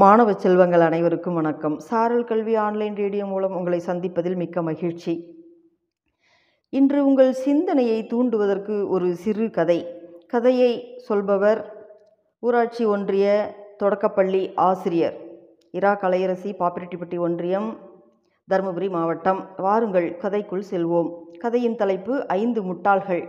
[0.00, 1.78] மாணவ செல்வங்கள் அனைவருக்கும் வணக்கம்.
[1.78, 5.42] சாரல் கல்வி ஆன்லைன் ரேடியோ மூலம் உங்களை சந்திப்பதில் மிக்க மகிழ்ச்சி.
[6.68, 9.86] இன்று உங்கள் சிந்தனையை தூண்டுவதற்கு ஒரு சிறு கதை.
[10.26, 11.86] கதையை சொல்பவர்
[12.38, 15.20] ஊராட்சி ஒன்றிய தொடக்கப்பள்ளி ஆசிரியர்
[15.70, 17.78] இரா கலையரசி பாப்பிரெட்டிப்பட்டி ஒன்றியம்
[18.50, 19.48] தருமபுரி மாவட்டம்.
[19.56, 21.22] வாருங்கள் கதைக்குள் செல்வோம்.
[21.38, 23.28] கதையின் தலைப்பு ஐந்து முட்டாள்கள்.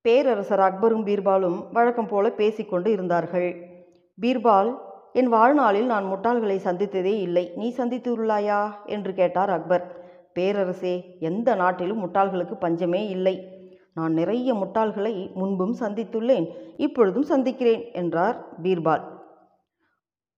[0.00, 3.69] பேரரசர் அக்பரும் பீர்பாலும் வழக்கம் போல பேசிக்கொண்டு இருந்தார்கள்.
[4.20, 4.70] பீர்பால்
[5.12, 7.52] என் வாழ்நாளில் நான் முட்டாள்களை சந்தித்ததே இல்லை.
[7.56, 9.84] நீ சந்தித்துள்ளாயா என்று கேட்டார் அக்பர்.
[10.38, 13.36] பேரரசே எந்த நாட்டிலும் முட்டாள்களுக்கு பஞ்சமே இல்லை.
[13.94, 16.46] நான் நிறைய முட்டாள்களை முன்பும் சந்தித்துள்ளேன்
[16.76, 19.04] இப்பொழுதும் சந்திக்கிறேன் என்றார் பீர்பால்.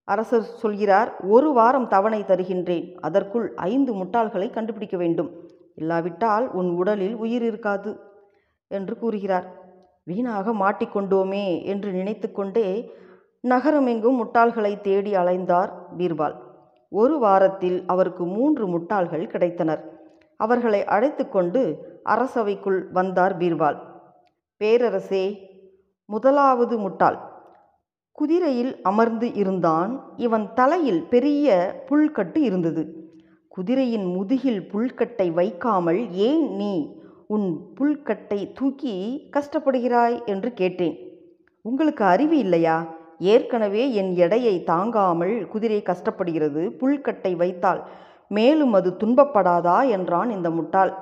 [0.04, 2.86] அரசர் சொல்கிறார் ஒரு வாரம் தவணை தருகின்றேன்.
[3.00, 5.30] அதற்குள் ஐந்து முட்டாள்களை கண்டுபிடிக்க வேண்டும்.
[5.74, 8.00] இல்லாவிட்டால் உன் உடலில் உயிர் இருக்காது
[8.68, 9.46] என்று கூறுகிறார்.
[10.04, 12.66] வீணாக மாட்டிக்கொண்டோமே என்று நினைத்து கொண்டே
[13.48, 16.34] நகரமெங்கும் முட்டாள்களை தேடி அலைந்தார் பீர்பால்.
[16.88, 19.80] ஒரு வாரத்தில் அவருக்கு மூன்று முட்டாள்கள் கிடைத்தனர்.
[20.36, 23.78] அவர்களை அழைத்து கொண்டு அரசவைக்குள் வந்தார் பீர்பால்.
[24.60, 25.36] பேரரசே
[26.04, 27.18] முதலாவது முட்டாள்.
[28.12, 30.12] குதிரையில் அமர்ந்து இருந்தான்.
[30.16, 33.10] இவன் தலையில் பெரிய புல்கட்டு இருந்தது.
[33.48, 40.24] குதிரையின் முதுகில் புல்கட்டை வைக்காமல் ஏன் நீ உன் புல்கட்டை தூக்கி கஷ்டப்படுகிறாய்?
[40.24, 40.96] என்று கேட்டேன்.
[41.62, 43.00] உங்களுக்கு அறிவு இல்லையா?
[43.24, 47.82] ஏற்கனவே என் எடையை தாங்காமல் குதிரை கஷ்டப்படுகிறது புல்கட்டை வைத்தால்
[48.28, 49.88] மேலும் அது துன்பப்படாதா?
[49.88, 50.92] என்றான் இந்த முட்டாள்.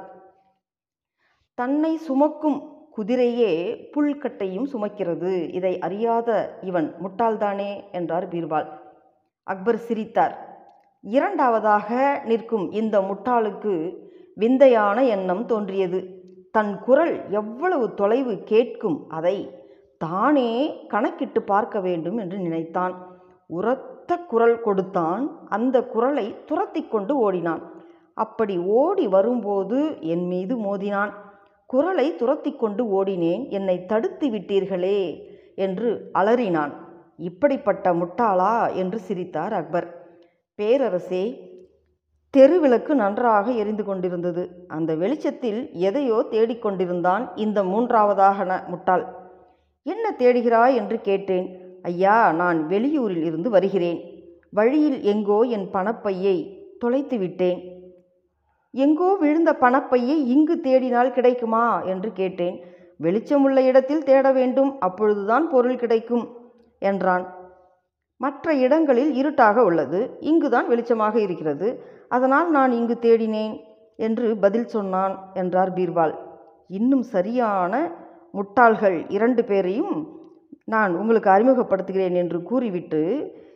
[1.59, 2.59] தன்னை சுமக்கும்
[2.97, 3.53] குதிரையே
[3.95, 7.71] புல்கட்டையும் சுமக்கிறது இதை அறியாத இவன் முட்டாள்தானே?
[7.93, 8.69] என்றார் பீர்பால்.
[9.47, 10.35] அக்பர் சிரித்தார்.
[11.05, 13.75] இரண்டாவதாக நிற்கும் இந்த முட்டாளுக்கு
[14.35, 16.01] விந்தையான எண்ணம் தோன்றியது.
[16.51, 19.37] தன் குரல் எவ்வளவு தொலைவு கேட்கும் அதை
[20.05, 20.51] தானே
[20.87, 22.95] கணக்கிட்டு பார்க்க வேண்டும் என்று நினைத்தான்.
[23.47, 25.47] உரத்த குரல் கொடுத்தான்.
[25.49, 27.63] அந்த குரலை துரத்தி கொண்டு ஓடினான்.
[28.15, 31.13] அப்படி ஓடி வரும்போது என் மீது மோதினான்.
[31.67, 33.49] குரலை துரத்தி கொண்டு ஓடினேன்.
[33.49, 36.73] என்னை தடுத்து விட்டீர்களே என்று அலறினான்.
[37.17, 39.89] இப்படிப்பட்ட முட்டாளா என்று சிரித்தார் அக்பர்.
[40.59, 41.25] பேரரசே
[42.37, 44.65] தெருவிளக்கு நன்றாக எரிந்து கொண்டிருந்தது.
[44.69, 49.20] அந்த வெளிச்சத்தில் எதையோ தேடிக்கொண்டிருந்தான் இந்த மூன்றாவதாக முட்டாள்.
[49.87, 51.47] என்ன தேடுகிறாய் என்று கேட்டேன்.
[51.83, 54.01] ஐயா நான் வெளியூரில் இருந்து வருகிறேன்.
[54.51, 56.37] வழியில் எங்கோ என் பணப்பையை
[56.79, 57.61] தொலைத்து விட்டேன்.
[58.75, 61.83] எங்கோ விழுந்த பணப்பையை இங்கு தேடினால் கிடைக்குமா?
[61.83, 62.57] என்று கேட்டேன்.
[63.01, 66.25] வெளிச்சமுள்ள இடத்தில் தேட வேண்டும் அப்பொழுதுதான் பொருள் கிடைக்கும்
[66.79, 67.25] என்றான்.
[68.17, 71.69] மற்ற இடங்களில் இருட்டாக உள்ளது இங்குதான் வெளிச்சமாக இருக்கிறது
[72.09, 73.55] அதனால் நான் இங்கு தேடினேன்
[73.97, 76.15] என்று பதில் சொன்னான் என்றார் பீர்பால்.
[76.69, 77.75] இன்னும் சரியான
[78.33, 80.19] முட்டாள்கள் இரண்டு பேரையும்
[80.65, 83.03] நான் உங்களுக்கு அறிமுகப்படுத்துகிறேன் என்று கூறிவிட்டு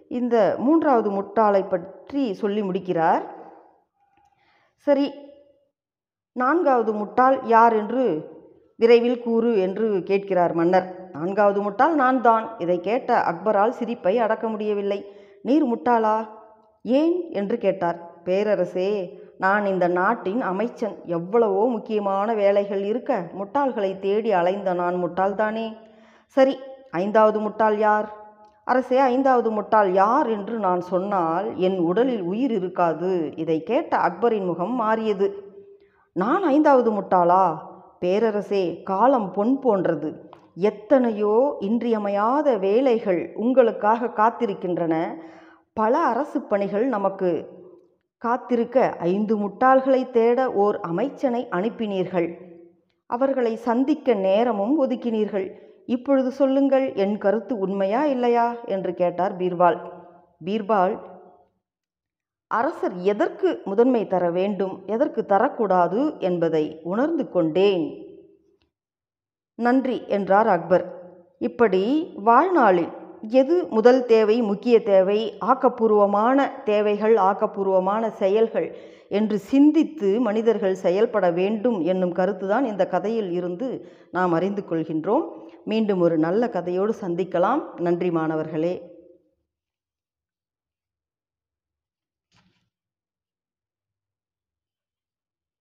[0.08, 3.24] இந்த மூன்றாவது முட்டாளை பற்றி சொல்லி முடிக்கிறார்.
[4.76, 5.12] சரி
[6.32, 8.32] நான்காவது முட்டாள் யார் என்று
[8.76, 11.08] விரைவில் கூறு என்று கேட்கிறார் மன்னர்.
[11.12, 15.06] நான்காவது முட்டாள் நான் தான் இதை கேட்ட அக்பரால் சிரிப்பை அடக்க முடியவில்லை.
[15.42, 16.28] நீர் முட்டாளா?
[16.82, 17.30] ஏன்?
[17.30, 17.98] என்று கேட்டார்.
[18.24, 20.96] பேரரசே நான் இந்த நாட்டின் அமைச்சன்.
[21.06, 25.76] எவ்வளவோ முக்கியமான வேலைகள் இருக்க முட்டாள்களை தேடி அலைந்த நான் முட்டாள்தானே?
[26.26, 26.58] சரி
[26.90, 28.12] ஐந்தாவது முட்டாள் யார்?
[28.64, 33.32] அரசே ஐந்தாவது முட்டாள் யார் என்று நான் சொன்னால் என் உடலில் உயிர் இருக்காது.
[33.36, 35.52] இதை கேட்ட அக்பரின் முகம் மாறியது.
[36.12, 37.58] நான் ஐந்தாவது முட்டாளா?
[38.00, 40.32] பேரரசே காலம் பொன் போன்றது.
[40.54, 45.16] எத்தனையோ இன்றியமையாத வேலைகள் உங்களுக்காக காத்திருக்கின்றன.
[45.72, 47.62] பல அரசு பணிகள் நமக்கு
[48.18, 52.28] காத்திருக்க ஐந்து முட்டாள்களை தேட ஓர் அமைச்சனை அனுப்பினீர்கள்.
[53.06, 55.52] அவர்களை சந்திக்க நேரமும் ஒதுக்கினீர்கள்.
[55.86, 58.56] இப்பொழுது சொல்லுங்கள் என் கருத்து உண்மையா இல்லையா?
[58.64, 59.80] என்று கேட்டார் பீர்பால்.
[60.44, 60.98] பீர்பால்
[62.46, 64.82] அரசர் எதற்கு முதன்மை தர வேண்டும்?
[64.86, 67.84] எதற்கு தரக்கூடாது என்பதை உணர்ந்து கொண்டேன்.
[69.54, 70.84] நன்றி என்றார் அக்பர்.
[71.38, 72.92] இப்படி வாழ்நாளில்
[73.28, 75.34] எது முதல் தேவை முக்கிய தேவை?
[75.40, 78.76] ஆக்கப்பூர்வமான தேவைகள் ஆக்கப்பூர்வமான செயல்கள்
[79.08, 85.22] என்று சிந்தித்து மனிதர்கள் செயல்பட வேண்டும் என்னும் கருத்துதான் இந்த கதையில் இருந்து நாம் அறிந்து கொள்கின்றோம்.
[85.64, 87.80] மீண்டும் ஒரு நல்ல கதையோடு சந்திக்கலாம்.
[87.80, 88.93] நன்றி மாணவர்களே.